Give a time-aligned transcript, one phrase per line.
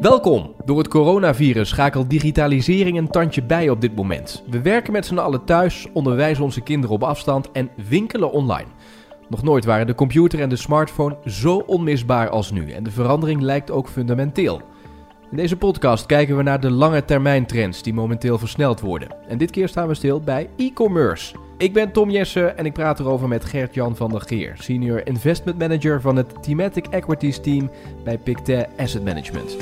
[0.00, 0.54] Welkom!
[0.64, 4.42] Door het coronavirus schakelt digitalisering een tandje bij op dit moment.
[4.50, 8.68] We werken met z'n allen thuis, onderwijzen onze kinderen op afstand en winkelen online.
[9.28, 13.40] Nog nooit waren de computer en de smartphone zo onmisbaar als nu en de verandering
[13.40, 14.60] lijkt ook fundamenteel.
[15.30, 19.08] In deze podcast kijken we naar de lange termijn trends die momenteel versneld worden.
[19.28, 21.34] En dit keer staan we stil bij e-commerce.
[21.60, 25.58] Ik ben Tom Jessen en ik praat erover met Gert-Jan van der Geer, Senior Investment
[25.58, 27.70] Manager van het Thematic Equities Team
[28.04, 29.56] bij Pictet Asset Management.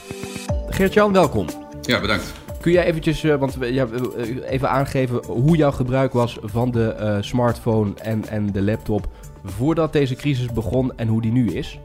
[0.69, 1.47] Gert-Jan, welkom.
[1.83, 2.33] Ja, bedankt.
[2.61, 6.97] Kun jij eventjes, uh, want, ja, uh, even aangeven hoe jouw gebruik was van de
[7.01, 9.09] uh, smartphone en, en de laptop
[9.45, 11.81] voordat deze crisis begon en hoe die nu is?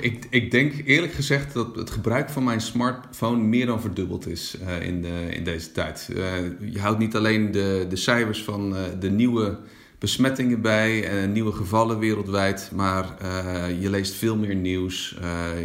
[0.00, 4.56] Ik, ik denk eerlijk gezegd dat het gebruik van mijn smartphone meer dan verdubbeld is
[4.62, 6.08] uh, in, de, in deze tijd.
[6.10, 6.26] Uh,
[6.72, 9.58] je houdt niet alleen de, de cijfers van uh, de nieuwe
[9.98, 13.06] besmettingen bij en nieuwe gevallen wereldwijd, maar
[13.80, 15.16] je leest veel meer nieuws,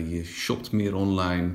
[0.10, 1.50] je shopt meer online.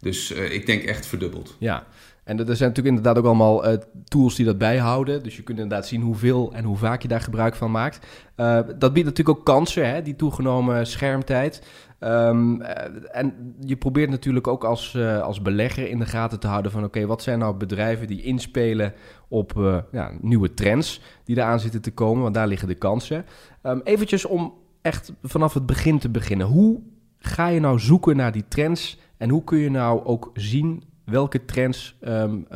[0.00, 1.56] Dus ik denk echt verdubbeld.
[1.58, 1.86] Ja,
[2.24, 5.22] en er zijn natuurlijk inderdaad ook allemaal uh, tools die dat bijhouden.
[5.22, 8.06] Dus je kunt inderdaad zien hoeveel en hoe vaak je daar gebruik van maakt.
[8.36, 11.62] Uh, dat biedt natuurlijk ook kansen, hè, die toegenomen schermtijd.
[12.00, 12.68] Um, uh,
[13.10, 16.84] en je probeert natuurlijk ook als, als belegger in de gaten te houden van...
[16.84, 18.92] oké, wat zijn nou bedrijven die inspelen
[19.28, 19.52] op
[19.92, 22.22] ja, nieuwe trends die eraan zitten te komen?
[22.22, 23.24] Want daar liggen de kansen.
[23.62, 26.46] Um, eventjes om echt vanaf het begin te beginnen.
[26.46, 26.80] Hoe
[27.18, 28.98] ga je nou zoeken naar die trends?
[29.16, 32.46] En hoe kun je nou ook zien welke trends um,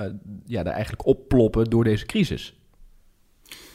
[0.47, 2.55] ja, er eigenlijk opploppen door deze crisis?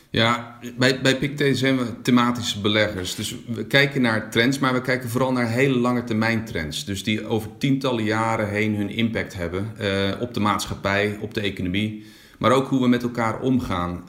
[0.10, 3.16] Ja, bij, bij zijn we thematische beleggers.
[3.16, 6.86] Dus we kijken naar trends, maar we kijken vooral naar hele lange termijn trends.
[6.86, 11.42] Dus die over tientallen jaren heen hun impact hebben uh, op de maatschappij, op de
[11.42, 12.06] economie.
[12.38, 14.04] Maar ook hoe we met elkaar omgaan.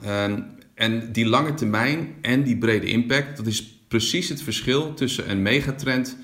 [0.75, 5.41] En die lange termijn en die brede impact, dat is precies het verschil tussen een
[5.41, 6.17] megatrend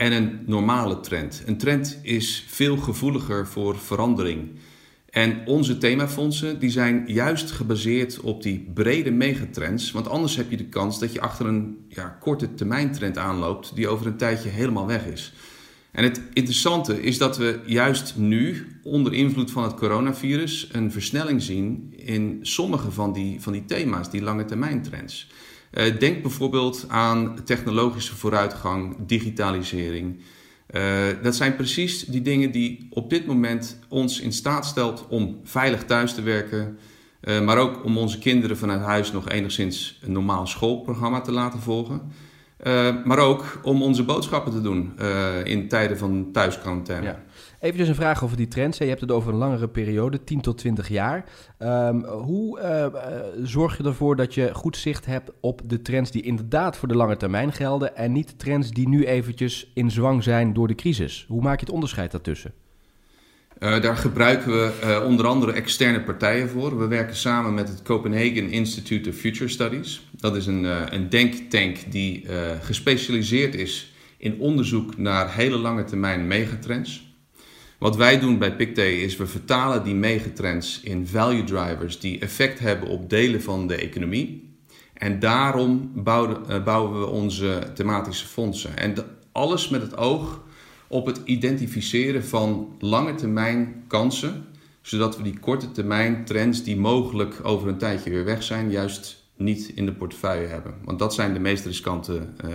[0.00, 1.42] en een normale trend.
[1.46, 4.50] Een trend is veel gevoeliger voor verandering.
[5.10, 9.90] En onze themafondsen die zijn juist gebaseerd op die brede megatrends.
[9.90, 13.74] Want anders heb je de kans dat je achter een ja, korte termijn trend aanloopt
[13.74, 15.32] die over een tijdje helemaal weg is.
[15.90, 21.42] En het interessante is dat we juist nu, onder invloed van het coronavirus, een versnelling
[21.42, 25.28] zien in sommige van die, van die thema's, die lange termijn trends.
[25.72, 30.20] Uh, denk bijvoorbeeld aan technologische vooruitgang, digitalisering.
[30.70, 35.40] Uh, dat zijn precies die dingen die op dit moment ons in staat stelt om
[35.44, 36.78] veilig thuis te werken,
[37.22, 41.60] uh, maar ook om onze kinderen vanuit huis nog enigszins een normaal schoolprogramma te laten
[41.60, 42.12] volgen.
[43.04, 44.98] Maar ook om onze boodschappen te doen
[45.44, 47.06] in tijden van thuisquarantaine.
[47.06, 47.22] Ja.
[47.60, 48.78] Even een vraag over die trends.
[48.78, 51.24] Je hebt het over een langere periode, 10 tot 20 jaar.
[51.58, 52.86] Um, hoe uh,
[53.44, 56.96] zorg je ervoor dat je goed zicht hebt op de trends die inderdaad voor de
[56.96, 61.24] lange termijn gelden en niet trends die nu eventjes in zwang zijn door de crisis?
[61.28, 62.52] Hoe maak je het onderscheid daartussen?
[63.60, 66.78] Uh, daar gebruiken we uh, onder andere externe partijen voor.
[66.78, 70.06] We werken samen met het Copenhagen Institute of Future Studies.
[70.12, 72.26] Dat is een, uh, een denktank die
[72.62, 77.14] gespecialiseerd is in onderzoek naar hele lange termijn megatrends.
[77.78, 82.58] Wat wij doen bij PicDay is we vertalen die megatrends in value drivers die effect
[82.58, 84.54] hebben op delen van de economie.
[84.94, 88.76] En daarom bouwen, bouwen we onze thematische fondsen.
[88.76, 88.94] En
[89.32, 90.40] alles met het oog
[90.90, 94.44] op het identificeren van lange termijn kansen,
[94.82, 99.20] zodat we die korte termijn trends die mogelijk over een tijdje weer weg zijn, juist
[99.36, 100.74] niet in de portefeuille hebben.
[100.84, 102.12] Want dat zijn de meest riskante
[102.44, 102.50] uh,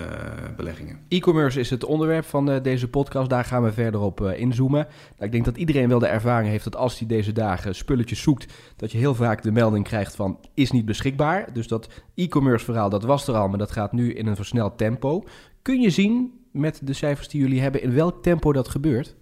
[0.56, 1.00] beleggingen.
[1.08, 3.30] E-commerce is het onderwerp van uh, deze podcast.
[3.30, 4.88] Daar gaan we verder op uh, inzoomen.
[5.12, 8.22] Nou, ik denk dat iedereen wel de ervaring heeft dat als hij deze dagen spulletjes
[8.22, 11.54] zoekt, dat je heel vaak de melding krijgt van is niet beschikbaar.
[11.54, 14.78] Dus dat e-commerce verhaal, dat was er al, maar dat gaat nu in een versneld
[14.78, 15.24] tempo.
[15.62, 19.16] Kun je zien met de cijfers die jullie hebben in welk tempo dat gebeurt?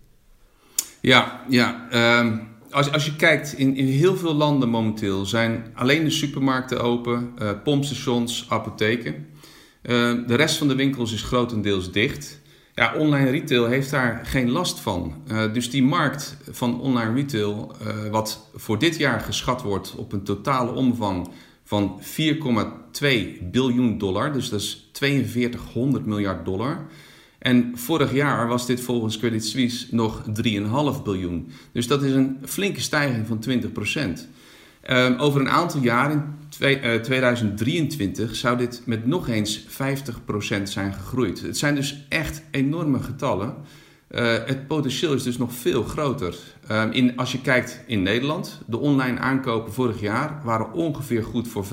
[1.01, 1.87] Ja, ja.
[2.19, 6.81] Um als, als je kijkt, in, in heel veel landen momenteel zijn alleen de supermarkten
[6.81, 9.13] open, uh, pompstations, apotheken.
[9.13, 12.41] Uh, de rest van de winkels is grotendeels dicht.
[12.75, 15.23] Ja, online retail heeft daar geen last van.
[15.27, 17.75] Uh, dus die markt van online retail,
[18.11, 21.29] wat voor dit jaar geschat wordt op een totale omvang
[21.63, 23.07] van 4,2
[23.51, 26.85] biljoen dollar, dus dat is 4200 miljard dollar
[27.43, 31.51] en vorig jaar was dit volgens Credit Suisse nog 3,5 biljoen.
[31.71, 34.27] Dus dat is een flinke stijging van 20 procent.
[34.89, 40.25] Um, over een aantal jaar, in twee, uh, 2023, zou dit met nog eens 50
[40.25, 41.41] procent zijn gegroeid.
[41.41, 43.55] Het zijn dus echt enorme getallen.
[44.11, 46.35] Uh, het potentieel is dus nog veel groter.
[46.71, 51.47] Um, in, als je kijkt in Nederland, de online aankopen vorig jaar waren ongeveer goed
[51.47, 51.71] voor 25,8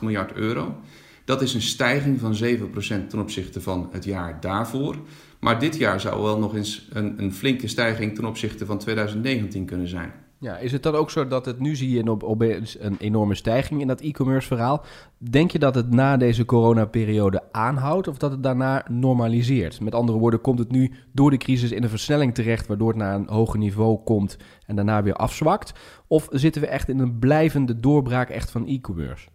[0.00, 0.80] miljard euro.
[1.24, 4.96] Dat is een stijging van 7% ten opzichte van het jaar daarvoor.
[5.40, 9.64] Maar dit jaar zou wel nog eens een, een flinke stijging ten opzichte van 2019
[9.64, 10.12] kunnen zijn.
[10.42, 13.34] Ja, is het dan ook zo dat het nu zie je op, op een enorme
[13.34, 14.84] stijging in dat e-commerce verhaal?
[15.18, 19.80] Denk je dat het na deze coronaperiode aanhoudt of dat het daarna normaliseert?
[19.80, 22.96] Met andere woorden, komt het nu door de crisis in een versnelling terecht, waardoor het
[22.96, 24.36] naar een hoger niveau komt
[24.66, 25.72] en daarna weer afzwakt?
[26.06, 29.28] Of zitten we echt in een blijvende doorbraak echt van e-commerce?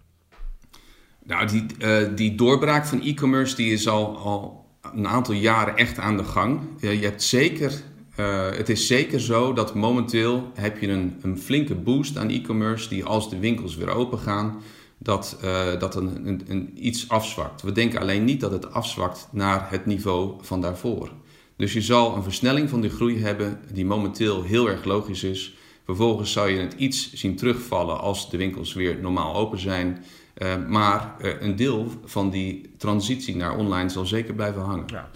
[1.27, 5.99] Nou, die, uh, die doorbraak van e-commerce die is al, al een aantal jaren echt
[5.99, 6.59] aan de gang.
[6.79, 7.83] je hebt zeker
[8.19, 12.89] uh, het is zeker zo dat momenteel heb je een, een flinke boost aan e-commerce
[12.89, 14.61] die als de winkels weer open gaan,
[14.97, 17.61] dat, uh, dat een, een, een, iets afzwakt.
[17.61, 21.11] We denken alleen niet dat het afzwakt naar het niveau van daarvoor.
[21.55, 25.55] Dus je zal een versnelling van die groei hebben die momenteel heel erg logisch is.
[25.85, 30.03] Vervolgens zou je het iets zien terugvallen als de winkels weer normaal open zijn.
[30.37, 34.85] Uh, maar uh, een deel van die transitie naar online zal zeker blijven hangen.
[34.85, 35.09] Ja.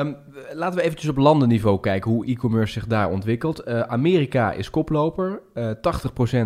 [0.00, 0.16] Um,
[0.52, 3.68] laten we eventjes op landenniveau kijken hoe e-commerce zich daar ontwikkelt.
[3.68, 5.42] Uh, Amerika is koploper.
[5.56, 5.80] 80%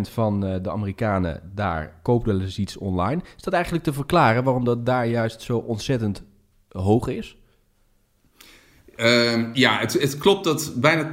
[0.01, 3.21] van de Amerikanen daar koopt wel eens iets online.
[3.37, 6.23] Is dat eigenlijk te verklaren waarom dat daar juist zo ontzettend
[6.69, 7.38] hoog is?
[9.01, 11.09] Uh, ja, het, het, klopt dat bijna 80%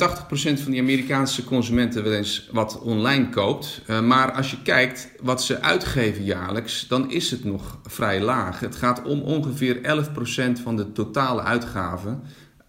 [0.63, 3.83] van die Amerikaanse consumenten wel eens wat online koopt.
[3.87, 8.61] Uh, maar als je kijkt wat ze uitgeven jaarlijks, dan is het nog vrij laag.
[8.61, 12.23] Het gaat om ongeveer 11% van de totale uitgaven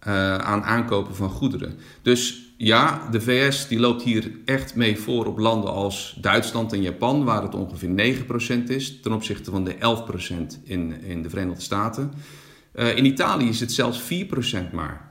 [0.08, 1.74] uh, aan aankopen van goederen.
[2.02, 6.82] Dus ja, de VS die loopt hier echt mee voor op landen als Duitsland en
[6.82, 8.24] Japan, waar het ongeveer
[8.60, 9.76] 9% is ten opzichte van de 11%
[10.64, 12.12] in, in de Verenigde Staten.
[12.74, 14.06] Uh, in Italië is het zelfs 4%
[14.72, 15.07] maar.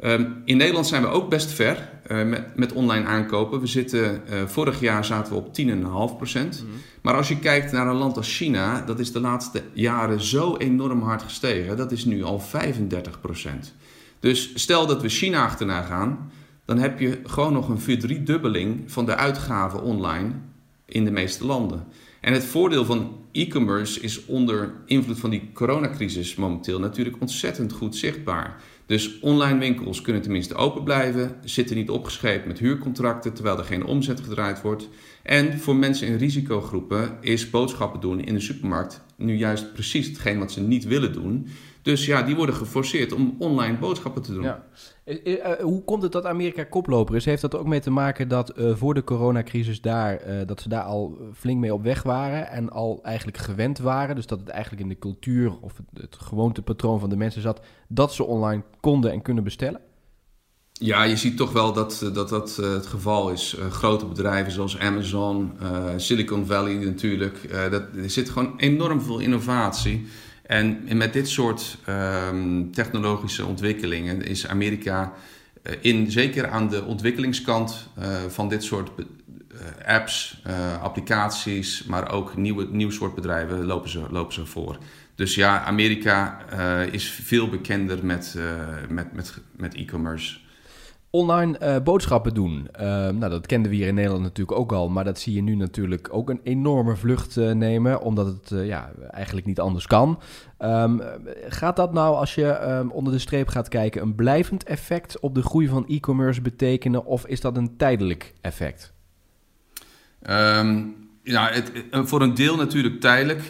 [0.00, 3.60] Um, in Nederland zijn we ook best ver uh, met, met, online aankopen.
[3.60, 5.58] We zitten, uh, vorig jaar zaten we op
[6.26, 6.32] 10,5%.
[6.34, 6.70] Mm
[7.02, 10.56] Maar als je kijkt naar een land als China, dat is de laatste jaren zo
[10.56, 11.76] enorm hard gestegen.
[11.76, 12.44] Dat is nu al 35%.
[14.20, 16.30] Dus stel dat we China achterna gaan,
[16.64, 20.30] dan heb je gewoon nog een verdriedubbeling van de uitgaven online
[20.86, 21.86] in de meeste landen.
[22.20, 27.96] En het voordeel van e-commerce is onder invloed van die coronacrisis momenteel natuurlijk ontzettend goed
[27.96, 28.62] zichtbaar.
[28.86, 33.84] Dus online winkels kunnen tenminste open blijven, zitten niet opgeschreven met huurcontracten terwijl er geen
[33.84, 34.88] omzet gedraaid wordt.
[35.22, 40.38] En voor mensen in risicogroepen is boodschappen doen in de supermarkt nu juist precies hetgeen
[40.38, 41.46] wat ze niet willen doen.
[41.82, 44.42] Dus ja, die worden geforceerd om online boodschappen te doen.
[44.42, 44.64] Ja.
[45.04, 47.24] Eh, eh, hoe komt het dat Amerika koploper is?
[47.24, 50.60] Heeft dat er ook mee te maken dat uh, voor de coronacrisis daar, uh, dat
[50.60, 54.14] ze daar al flink mee op weg waren en al eigenlijk gewend waren?
[54.14, 57.60] Dus dat het eigenlijk in de cultuur of het, het gewoontepatroon van de mensen zat
[57.88, 59.80] dat ze online konden en kunnen bestellen?
[60.72, 63.56] Ja, je ziet toch wel dat dat, dat het geval is.
[63.70, 65.52] grote bedrijven zoals Amazon,
[65.96, 67.48] Silicon Valley natuurlijk.
[67.70, 70.06] dat, er zit gewoon enorm veel innovatie.
[70.42, 75.12] En met dit soort um, technologische ontwikkelingen is Amerika
[75.62, 79.06] uh, in, zeker aan de ontwikkelingskant uh, van dit soort uh,
[79.86, 80.42] apps,
[80.80, 84.78] applicaties, maar ook nieuwe, nieuw soort bedrijven lopen ze, lopen ze voor.
[85.14, 86.38] Dus ja, Amerika
[86.90, 88.36] is veel bekender met,
[88.88, 90.36] met, met, met e-commerce
[91.14, 92.68] online uh, boodschappen doen.
[92.76, 95.42] Uh, nou, dat kenden we hier in Nederland natuurlijk ook al, maar dat zie je
[95.42, 100.20] nu natuurlijk ook een enorme vlucht uh, nemen, omdat het ja, eigenlijk niet anders kan.
[100.58, 101.00] Um,
[101.48, 105.34] gaat dat nou, als je um, onder de streep gaat kijken, een blijvend effect op
[105.34, 108.92] de groei van e-commerce betekenen, of is dat een tijdelijk effect?
[111.24, 113.42] Ja, het, voor een deel natuurlijk tijdelijk,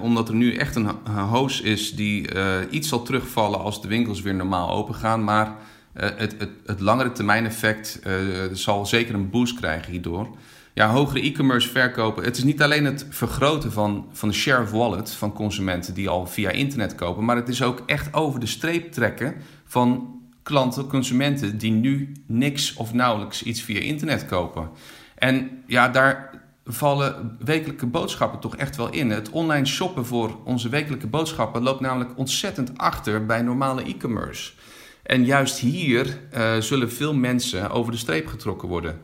[0.00, 2.28] omdat er nu echt een hoos is die
[2.70, 5.54] iets zal terugvallen als de winkels weer normaal open gaan, maar eh,
[5.98, 8.14] het, het, het, langere termijn effect uh,
[8.52, 10.28] zal zeker een boost krijgen hierdoor.
[10.74, 12.24] Ja, hogere e-commerce verkopen.
[12.24, 16.08] Het is niet alleen het vergroten van, van de share of wallet van consumenten die
[16.08, 20.86] al via internet kopen, maar het is ook echt over de streep trekken van klanten,
[20.86, 24.68] consumenten die nu niks of nauwelijks iets via internet kopen.
[25.14, 26.30] En ja, daar
[26.64, 29.10] vallen wekelijke boodschappen toch echt wel in.
[29.10, 34.52] Het online shoppen voor onze wekelijke boodschappen loopt namelijk ontzettend achter bij normale e-commerce.
[35.08, 39.00] En juist hier uh, zullen veel mensen over de streep getrokken worden.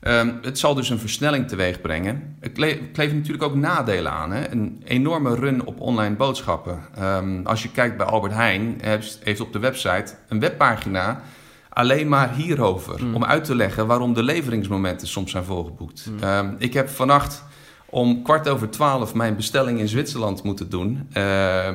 [0.00, 2.36] Um, het zal dus een versnelling teweeg brengen.
[2.40, 2.52] Het
[2.92, 4.32] kleeft natuurlijk ook nadelen aan.
[4.32, 4.50] Hè?
[4.50, 6.80] Een enorme run op online boodschappen.
[6.98, 8.80] Um, als je kijkt bij Albert Heijn,
[9.22, 11.22] heeft op de website een webpagina
[11.68, 13.04] alleen maar hierover.
[13.04, 13.14] Mm.
[13.14, 16.10] Om uit te leggen waarom de leveringsmomenten soms zijn volgeboekt.
[16.10, 16.28] Mm.
[16.28, 17.44] Um, ik heb vannacht
[17.90, 21.08] om kwart over twaalf mijn bestelling in Zwitserland moeten doen.
[21.16, 21.68] Uh,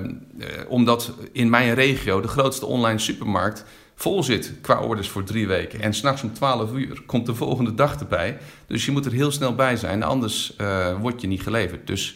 [0.68, 3.66] omdat in mijn regio de grootste online supermarkt
[3.96, 5.82] vol zit qua orders voor drie weken.
[5.82, 8.38] En s'nachts om 12 uur komt de volgende dag erbij.
[8.68, 11.88] Dus je moet er heel snel bij zijn, anders uh, wordt je niet geleverd.
[11.88, 12.16] Dus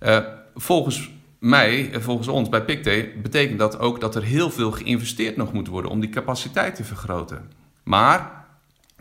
[0.00, 0.18] uh,
[0.54, 5.52] volgens mij, volgens ons bij PicTay, betekent dat ook dat er heel veel geïnvesteerd nog
[5.52, 7.50] moet worden om die capaciteit te vergroten.
[7.82, 8.44] Maar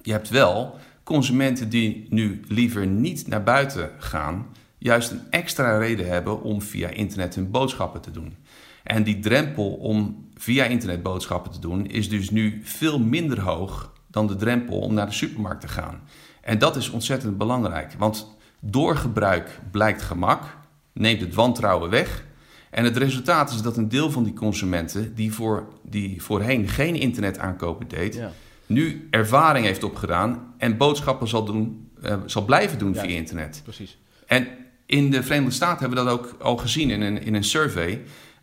[0.01, 4.47] je hebt wel consumenten die nu liever niet naar buiten gaan,
[4.77, 8.35] juist een extra reden hebben om via internet hun boodschappen te doen.
[8.83, 13.93] En die drempel om via internet boodschappen te doen is dus nu veel minder hoog
[14.07, 16.01] dan de drempel om naar de supermarkt te gaan.
[16.41, 20.57] En dat is ontzettend belangrijk, want door gebruik blijkt gemak,
[20.93, 22.23] neemt het wantrouwen weg.
[22.69, 26.95] En het resultaat is dat een deel van die consumenten die, voor, die voorheen geen
[26.95, 28.21] internet aankopen deed,
[28.65, 33.61] nu ervaring heeft opgedaan en boodschappen zal, doen, uh, zal blijven doen via internet.
[33.63, 33.97] Precies.
[34.25, 34.47] En
[34.85, 38.01] in de Verenigde Staten hebben we dat ook al gezien in een, in een survey.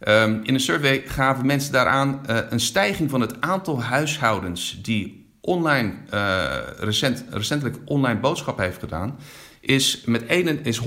[0.08, 5.26] Um, in een survey gaven mensen daaraan uh, een stijging van het aantal huishoudens die
[5.40, 9.18] online, uh, recent, recentelijk online boodschappen heeft gedaan,
[9.60, 10.82] is, met een, is 145%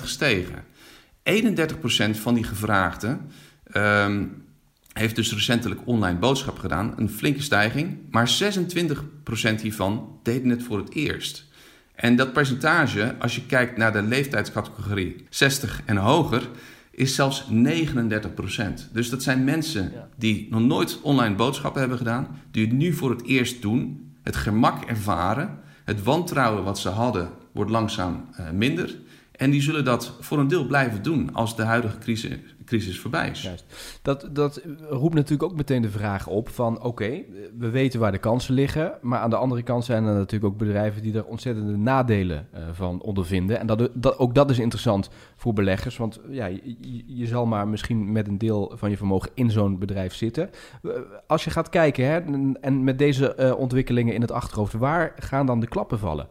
[0.00, 0.64] gestegen.
[1.22, 3.30] 31% van die gevraagden
[3.74, 4.45] um,
[4.98, 8.38] heeft dus recentelijk online boodschap gedaan, een flinke stijging, maar
[9.56, 11.44] 26% hiervan deden het voor het eerst.
[11.94, 16.48] En dat percentage, als je kijkt naar de leeftijdscategorie 60 en hoger,
[16.90, 17.52] is zelfs 39%.
[18.92, 23.10] Dus dat zijn mensen die nog nooit online boodschappen hebben gedaan, die het nu voor
[23.10, 28.96] het eerst doen, het gemak ervaren, het wantrouwen wat ze hadden wordt langzaam uh, minder.
[29.32, 33.30] En die zullen dat voor een deel blijven doen als de huidige crisis, crisis voorbij
[33.30, 33.42] is.
[33.42, 33.64] Juist.
[34.02, 36.82] Dat, dat roept natuurlijk ook meteen de vraag op van...
[36.82, 37.22] oké,
[37.58, 38.92] we weten waar de kansen liggen...
[39.00, 41.02] maar aan de andere kant zijn er natuurlijk ook bedrijven...
[41.02, 43.58] die er ontzettende nadelen uh, van ondervinden.
[43.58, 45.96] En dat, dat, ook dat is interessant voor beleggers...
[45.96, 49.30] want ja, je, je, zal maar misschien met een deel van je vermogen...
[49.34, 50.50] in zo'n bedrijf zitten.
[51.26, 52.20] Als je gaat kijken hè,
[52.60, 54.72] en met deze uh, ontwikkelingen in het achterhoofd...
[54.72, 56.28] waar gaan dan de klappen vallen?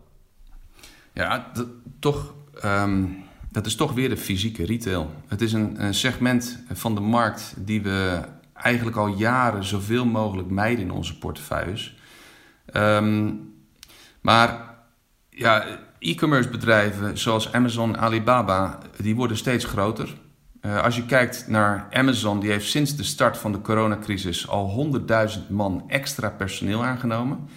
[1.14, 1.52] Ja,
[2.00, 2.34] toch...
[2.66, 3.24] Um
[3.56, 5.12] dat is toch weer de fysieke retail.
[5.28, 8.22] Het is een, segment van de markt die we
[8.54, 11.98] eigenlijk al jaren zoveel mogelijk mijden in onze portefeuilles.
[12.74, 13.54] Um,
[14.22, 14.76] maar
[15.30, 15.66] ja,
[16.00, 20.18] e-commerce bedrijven zoals Amazon, Alibaba, die worden steeds groter.
[20.62, 24.92] Uh, als je kijkt naar Amazon, die heeft sinds de start van de coronacrisis al
[25.38, 27.50] 100.000 man extra personeel aangenomen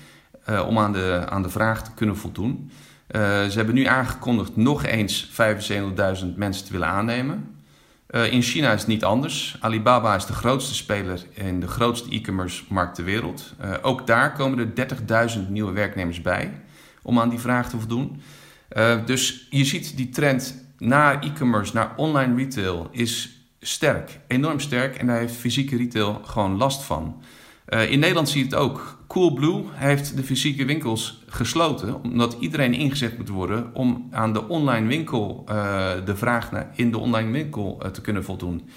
[0.48, 2.70] uh, om aan de, aan de vraag te kunnen voldoen.
[3.10, 7.56] Uh, ze hebben nu aangekondigd nog eens 75.000 mensen te willen aannemen.
[8.10, 9.56] Uh, in China is het niet anders.
[9.60, 13.54] Alibaba is de grootste speler in de grootste e-commerce markt ter wereld.
[13.64, 14.88] Uh, ook daar komen er
[15.36, 16.60] 30.000 nieuwe werknemers bij
[17.02, 18.22] om aan die vraag te voldoen.
[19.04, 24.96] dus je ziet die trend naar e-commerce, naar online retail is sterk, enorm sterk.
[24.96, 27.22] En daar heeft fysieke retail gewoon last van.
[27.68, 28.98] In Nederland zie je het ook.
[29.08, 34.86] Coolblue heeft de fysieke winkels gesloten, omdat iedereen ingezet moet worden om aan de online
[34.86, 38.68] winkel, uh, de vraag naar in de online winkel uh, te kunnen voldoen.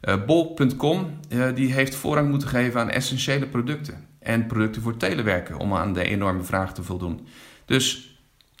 [0.00, 1.20] Eh, Bol.com
[1.54, 6.04] die heeft voorrang moeten geven aan essentiële producten en producten voor telewerken om aan de
[6.04, 7.26] enorme vraag te voldoen.
[7.64, 8.14] Dus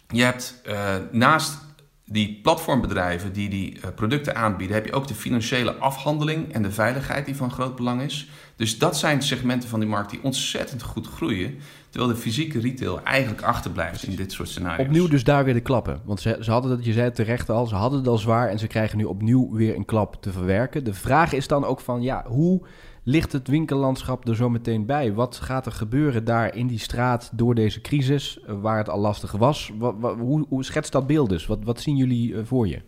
[0.08, 0.62] je hebt
[1.10, 1.58] naast
[2.04, 7.26] die platformbedrijven die die producten aanbieden, heb je ook de financiële afhandeling en de veiligheid
[7.26, 8.28] die van groot belang is.
[8.60, 11.54] Dus dat zijn segmenten van die markt die ontzettend goed groeien.
[11.90, 14.86] Terwijl de fysieke retail eigenlijk achterblijft in dit soort scenario's.
[14.86, 16.00] Opnieuw dus daar weer de klappen.
[16.04, 18.48] Want ze, ze hadden dat, je zei het terecht al, ze hadden het al zwaar
[18.48, 20.84] en ze krijgen nu opnieuw weer een klap te verwerken.
[20.84, 22.66] De vraag is dan ook van, ja, hoe
[23.02, 25.12] ligt het winkellandschap er zo meteen bij?
[25.12, 29.00] Wat gaat er gebeuren daar in die straat door deze crisis, eh, waar het al
[29.00, 29.72] lastig was?
[29.78, 31.46] Wat, hoe, hoe schetst dat beeld dus?
[31.46, 32.82] Wat, wat zien jullie eh, voor je?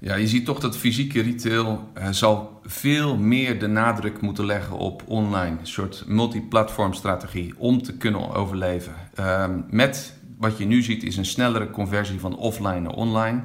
[0.00, 4.76] Ja, je ziet toch dat fysieke retail uh, zal veel meer de nadruk moeten leggen
[4.76, 5.56] op online.
[5.60, 8.94] Een soort multiplatform strategie om te kunnen overleven.
[9.20, 13.40] Uh, met wat je nu ziet is een snellere conversie van offline naar online.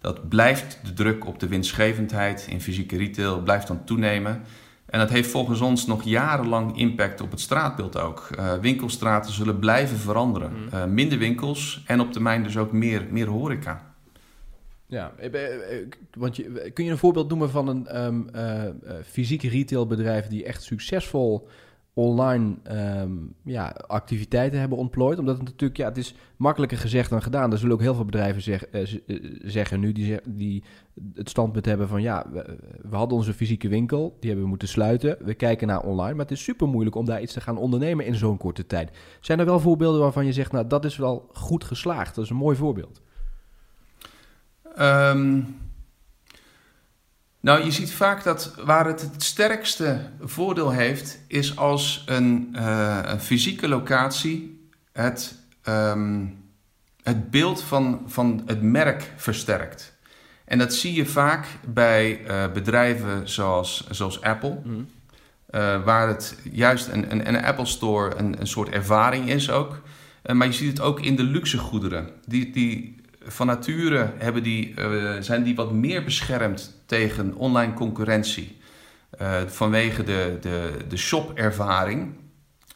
[0.00, 4.42] Dat blijft de druk op de winstgevendheid in fysieke retail blijft dan toenemen.
[4.86, 8.28] En dat heeft volgens ons nog jarenlang impact op het straatbeeld ook.
[8.38, 10.52] Uh, winkelstraten zullen blijven veranderen.
[10.52, 10.94] Mm.
[10.94, 13.87] minder winkels en op termijn dus ook meer, meer horeca.
[14.88, 15.86] Ja, eh, eh,
[16.18, 18.62] want je, kun je een voorbeeld noemen van een um, uh,
[19.04, 21.48] fysieke retailbedrijf die echt succesvol
[21.92, 22.54] online
[23.00, 25.18] um, ja, activiteiten hebben ontplooid?
[25.18, 27.52] Omdat het natuurlijk, ja, het is makkelijker gezegd dan gedaan.
[27.52, 28.64] Er zullen ook heel veel bedrijven zeg,
[29.42, 30.62] zeggen nu die, die
[31.14, 34.68] het standpunt hebben van ja, we, we, hadden onze fysieke winkel, die hebben we moeten
[34.68, 35.16] sluiten.
[35.20, 38.06] We kijken naar online, maar het is super moeilijk om daar iets te gaan ondernemen
[38.06, 38.90] in zo'n korte tijd.
[39.20, 42.30] Zijn er wel voorbeelden waarvan je zegt, nou dat is wel goed geslaagd, dat is
[42.30, 43.00] een mooi voorbeeld?
[44.80, 45.56] Um,
[47.40, 52.98] nou, je ziet vaak dat waar het het sterkste voordeel heeft, is als een, uh,
[53.02, 55.34] een fysieke locatie het,
[55.68, 56.38] um,
[57.02, 59.96] het beeld van, van het merk versterkt.
[60.44, 62.20] En dat zie je vaak bij
[62.52, 64.58] bedrijven zoals, zoals Apple.
[64.64, 64.82] Mhm.
[65.84, 69.82] waar het juist een, een, een Apple Store een, een soort ervaring is ook.
[70.32, 72.10] maar je ziet het ook in de luxe goederen.
[72.24, 72.97] Die, die
[73.28, 74.74] van nature hebben die,
[75.20, 78.56] zijn die wat meer beschermd tegen online concurrentie.
[79.46, 82.14] vanwege de, de, de shop-ervaring.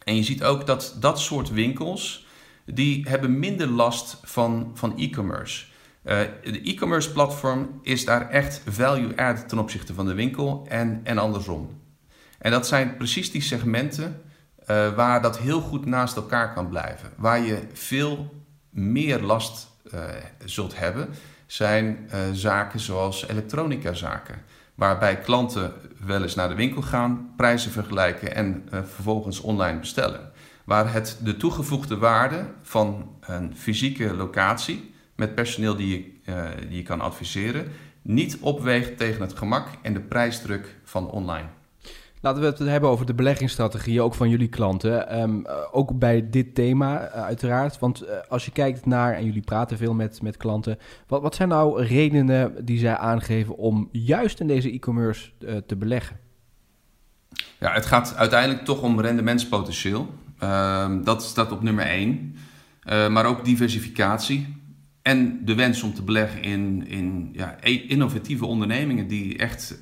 [0.04, 2.26] En je ziet ook dat dat soort winkels,
[2.64, 5.64] die hebben minder last van, van e-commerce.
[6.04, 11.00] Uh, de e-commerce platform is daar echt value add ten opzichte van de winkel en,
[11.04, 11.80] en andersom.
[12.38, 14.22] En dat zijn precies die segmenten
[14.94, 17.12] waar dat heel goed naast elkaar kan blijven.
[17.16, 18.34] Waar je veel
[18.70, 19.71] meer last
[20.44, 21.08] zult hebben,
[21.46, 24.42] zijn zaken zoals elektronica zaken
[24.74, 25.72] waarbij klanten
[26.06, 30.30] wel eens naar de winkel gaan, prijzen vergelijken en uh, vervolgens online bestellen.
[30.64, 36.82] Waar het de toegevoegde waarde van een fysieke locatie met personeel die je, die je
[36.82, 37.72] kan adviseren
[38.02, 41.48] niet opweegt tegen het gemak en de prijsdruk van online.
[42.22, 45.20] Laten we het hebben over de beleggingsstrategieën, ook van jullie klanten.
[45.20, 47.78] Um, ook bij dit thema, uh, uiteraard.
[47.78, 51.34] Want uh, als je kijkt naar, en jullie praten veel met, met klanten, wat, wat
[51.34, 55.30] zijn nou redenen die zij aangeven om juist in deze e-commerce
[55.66, 56.18] te beleggen?
[57.58, 60.14] Ja, het gaat uiteindelijk toch om rendementspotentieel.
[60.38, 62.36] Ehm, dat staat op nummer één.
[62.84, 64.60] maar ook diversificatie.
[65.02, 67.56] En de wens om te beleggen in, in ja,
[67.88, 69.80] innovatieve ondernemingen die echt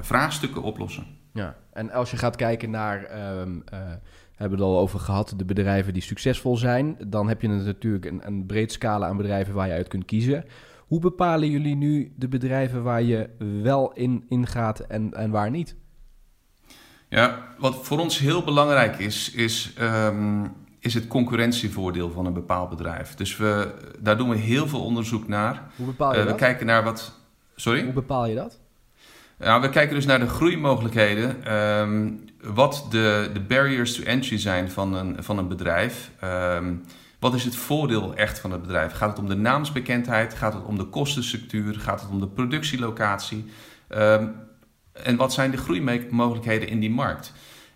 [0.00, 1.16] vraagstukken oplossen.
[1.38, 3.00] Ja, en als je gaat kijken naar,
[3.38, 3.78] um, uh,
[4.34, 8.04] hebben we het al over gehad, de bedrijven die succesvol zijn, dan heb je natuurlijk
[8.04, 10.44] een, een breed scala aan bedrijven waar je uit kunt kiezen.
[10.86, 13.28] Hoe bepalen jullie nu de bedrijven waar je
[13.62, 15.76] wel in, in gaat en, en waar niet?
[17.08, 22.70] Ja, wat voor ons heel belangrijk is, is, um, is het concurrentievoordeel van een bepaald
[22.70, 23.14] bedrijf.
[23.14, 25.62] Dus we, daar doen we heel veel onderzoek naar.
[25.76, 26.32] Hoe bepaal je uh, dat?
[26.32, 27.20] We kijken naar wat.
[27.56, 27.84] Sorry?
[27.84, 28.60] Hoe bepaal je dat?
[29.38, 31.54] We kijken dus naar de groeimogelijkheden.
[31.54, 36.10] Um, wat de, de barriers to entry zijn van een, van een bedrijf.
[36.24, 36.84] Um,
[37.18, 38.92] wat is het voordeel echt van het bedrijf?
[38.92, 40.34] Gaat het om de naamsbekendheid?
[40.34, 41.74] Gaat het om de kostenstructuur?
[41.74, 43.44] Gaat het om de productielocatie?
[43.88, 44.34] Um,
[44.92, 47.32] en wat zijn de groeimogelijkheden in die markt?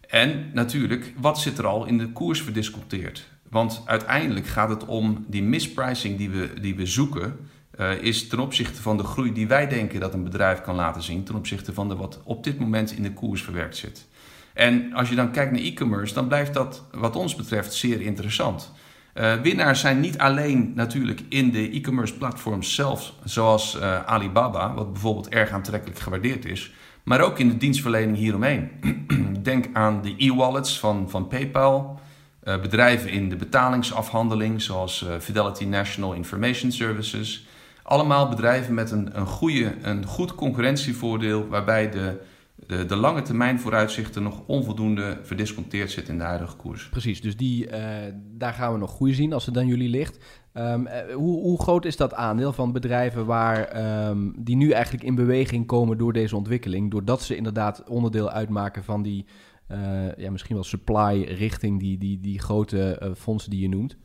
[0.09, 3.29] En natuurlijk, wat zit er al in de koers verdisconteerd?
[3.51, 7.39] Want uiteindelijk gaat het om die mispricing die we, die we zoeken
[7.81, 11.03] uh, is ten opzichte van de groei die wij denken dat een bedrijf kan laten
[11.03, 14.07] zien, ten opzichte van de wat op dit moment in de koers verwerkt zit.
[14.55, 18.73] En als je dan kijkt naar e-commerce, dan blijft dat wat ons betreft zeer interessant.
[19.15, 24.93] Uh, winnaars zijn niet alleen natuurlijk in de e-commerce platforms zelf, zoals uh, Alibaba, wat
[24.93, 28.71] bijvoorbeeld erg aantrekkelijk gewaardeerd is, maar ook in de dienstverlening hieromheen.
[29.43, 32.01] Denk aan de e-wallets van, van PayPal,
[32.45, 37.47] bedrijven in de betalingsafhandeling, zoals Fidelity National Information Services,
[37.83, 42.21] allemaal bedrijven met een, een, goede, een goed concurrentievoordeel, waarbij de,
[42.67, 46.89] de, de, lange termijn vooruitzichten nog onvoldoende verdisconteerd zitten in de huidige koers.
[46.89, 47.73] Precies, dus die, uh,
[48.15, 50.25] daar gaan we nog groei zien als het dan jullie ligt.
[50.55, 55.15] Um, hoe, hoe, groot is dat aandeel van bedrijven waar, um, die nu eigenlijk in
[55.15, 59.27] beweging komen door deze ontwikkeling, doordat ze inderdaad onderdeel uitmaken van die
[59.69, 63.97] uh, ja, misschien wel supply richting die, die, die grote fondsen die je noemt?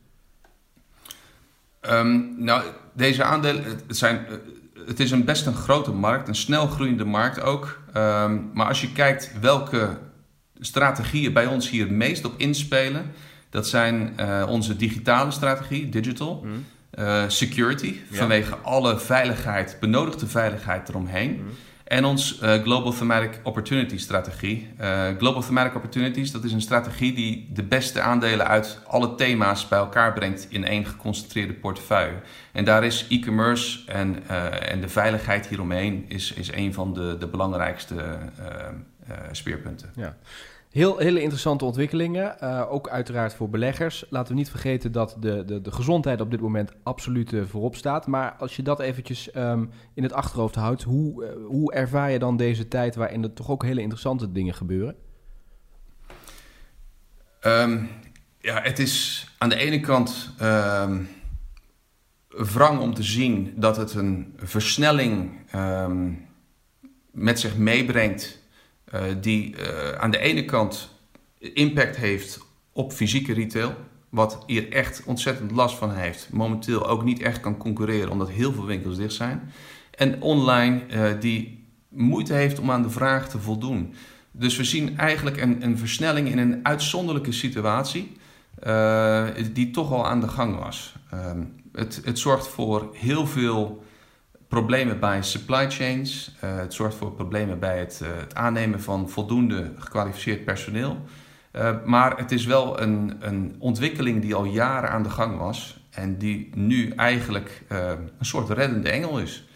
[1.81, 2.63] Um, nou,
[2.93, 4.25] deze aandelen, het, zijn,
[4.85, 7.81] het is een best een grote markt, een snel groeiende markt ook.
[7.97, 9.97] Um, maar als je kijkt welke
[10.59, 13.11] strategieën bij ons hier het meest op inspelen,
[13.49, 16.43] dat zijn uh, onze digitale strategie, digital.
[16.45, 16.65] Mm.
[16.99, 18.17] Uh, security, ja.
[18.17, 21.31] vanwege alle veiligheid, benodigde veiligheid eromheen.
[21.31, 21.49] Mm.
[21.87, 24.69] En ons uh, Global Thematic Opportunity strategie.
[24.81, 29.67] Uh, Global Thematic Opportunities, dat is een strategie die de beste aandelen uit alle thema's
[29.67, 32.17] bij elkaar brengt in één geconcentreerde portefeuille.
[32.51, 37.15] En daar is e-commerce en, uh, en de veiligheid hieromheen is, is een van de,
[37.19, 38.17] de belangrijkste
[39.31, 39.91] speerpunten.
[39.95, 40.15] Ja.
[40.71, 44.05] Heel, hele interessante ontwikkelingen, uh, ook uiteraard voor beleggers.
[44.09, 47.75] Laten we niet vergeten dat de, de, de gezondheid op dit moment absoluut uh, voorop
[47.75, 48.07] staat.
[48.07, 52.19] Maar als je dat eventjes um, in het achterhoofd houdt, hoe, uh, hoe ervaar je
[52.19, 54.95] dan deze tijd waarin er toch ook hele interessante dingen gebeuren?
[57.41, 57.89] Um,
[58.39, 61.09] ja, het is aan de ene kant um,
[62.27, 65.31] wrang om te zien dat het een versnelling
[67.11, 68.45] met zich meebrengt
[68.93, 70.89] uh, die uh, aan de ene kant
[71.39, 72.39] impact heeft
[72.71, 73.75] op fysieke retail,
[74.09, 76.29] wat hier echt ontzettend last van heeft.
[76.31, 79.51] Momenteel ook niet echt kan concurreren omdat heel veel winkels dicht zijn.
[79.91, 83.93] En online uh, die moeite heeft om aan de vraag te voldoen.
[84.31, 88.11] Dus we zien eigenlijk een, een versnelling in een uitzonderlijke situatie
[89.53, 90.95] die toch al aan de gang was.
[91.71, 93.83] het, het zorgt voor heel veel
[94.47, 96.35] problemen bij supply chains.
[96.43, 100.97] Uh, het zorgt voor problemen bij het, uh, het, aannemen van voldoende gekwalificeerd personeel.
[101.51, 105.85] Uh, maar het is wel een, een, ontwikkeling die al jaren aan de gang was
[105.89, 109.47] en die nu eigenlijk een soort reddende engel is.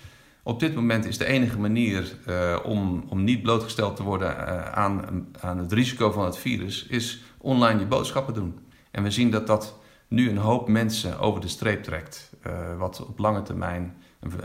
[0.43, 2.15] Op dit moment is de enige manier
[2.63, 4.37] om, om niet blootgesteld te worden
[4.75, 8.59] aan, aan het risico van het virus, is online je boodschappen doen.
[8.91, 12.31] En we zien dat dat nu een hoop mensen over de streep trekt,
[12.77, 13.95] wat op lange termijn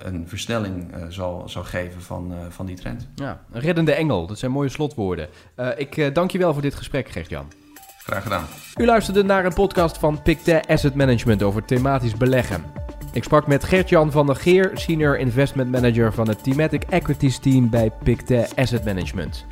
[0.03, 3.09] een, versnelling uh, zal, zal geven van, uh, van die trend.
[3.15, 5.29] Ja, een reddende engel, dat zijn mooie slotwoorden.
[5.57, 7.53] Uh, ik dank je wel voor dit gesprek, Gert-Jan.
[7.99, 8.45] Graag gedaan.
[8.77, 12.86] U luisterde naar een podcast van Pictet Asset Management over thematisch beleggen.
[13.17, 17.71] Ik sprak met Gert-Jan van der Geer, Senior Investment Manager van het Thematic Equities Team
[17.71, 19.47] bij Pictet Asset Management.